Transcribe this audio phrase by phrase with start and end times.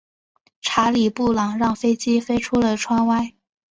[0.63, 3.35] 查理布朗让飞机飞出了窗外。